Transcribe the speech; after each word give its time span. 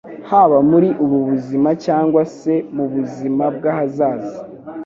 haba 0.29 0.57
muri 0.69 0.89
ubu 1.03 1.17
buzima 1.27 1.69
cyangwa 1.85 2.21
se 2.39 2.53
mu 2.75 2.85
buzima 2.93 3.43
bw'ahazaza. 3.55 4.37